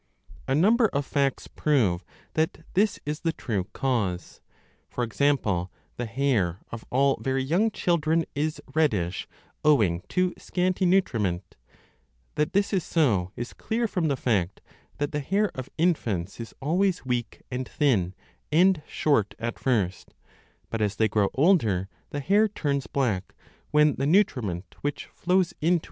A 0.47 0.55
number 0.55 0.87
of 0.93 1.05
facts 1.05 1.45
prove 1.47 2.03
that 2.33 2.65
this 2.73 2.99
is 3.05 3.19
the 3.19 3.31
true 3.31 3.65
cause. 3.71 4.41
For 4.89 5.03
example, 5.03 5.71
the 5.97 6.07
hair 6.07 6.57
of 6.71 6.83
all 6.89 7.19
very 7.21 7.43
young 7.43 7.69
children 7.69 8.25
is 8.33 8.59
reddish 8.73 9.27
owing 9.63 10.01
to 10.09 10.33
scanty 10.39 10.87
nutriment; 10.87 11.55
that 12.33 12.53
this 12.53 12.73
is 12.73 12.83
so 12.83 13.31
is 13.35 13.49
35 13.49 13.57
clear 13.67 13.87
from 13.87 14.07
the 14.07 14.17
fact 14.17 14.59
that 14.97 15.11
the 15.11 15.19
hair 15.19 15.51
of 15.53 15.69
infants 15.77 16.39
is 16.39 16.55
always 16.59 17.05
weak 17.05 17.43
and 17.51 17.69
thin 17.69 18.15
and 18.51 18.81
short 18.87 19.35
at 19.37 19.59
first; 19.59 20.15
but 20.71 20.81
as 20.81 20.95
they 20.95 21.07
grow 21.09 21.29
older, 21.35 21.89
the 22.09 22.21
hair 22.21 22.47
turns 22.47 22.87
black, 22.87 23.35
when 23.69 23.93
the 23.97 24.07
nutriment 24.07 24.73
which 24.81 25.05
flows 25.13 25.51
into 25.61 25.67
it 25.67 25.71
1 25.73 25.73
797 25.73 25.77
b 25.77 25.79
4. 25.79 25.79